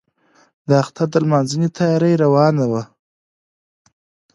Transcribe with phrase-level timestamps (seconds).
[0.67, 2.83] د اختر د لمانځنې تیاري روانه وه.